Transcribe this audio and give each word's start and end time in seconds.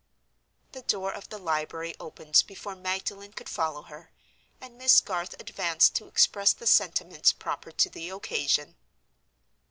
The 0.71 0.81
door 0.81 1.13
of 1.13 1.29
the 1.29 1.37
library 1.37 1.93
opened, 1.99 2.43
before 2.47 2.73
Magdalen 2.75 3.33
could 3.33 3.47
follow 3.47 3.83
her; 3.83 4.11
and 4.59 4.75
Miss 4.75 4.99
Garth 4.99 5.39
advanced 5.39 5.93
to 5.97 6.07
express 6.07 6.53
the 6.53 6.65
sentiments 6.65 7.31
proper 7.31 7.71
to 7.71 7.87
the 7.87 8.09
occasion. 8.09 8.77